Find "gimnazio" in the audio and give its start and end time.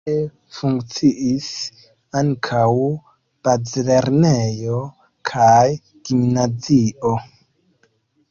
6.11-7.13